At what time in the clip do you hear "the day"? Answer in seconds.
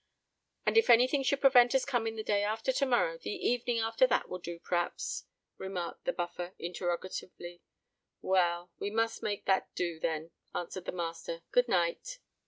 2.15-2.43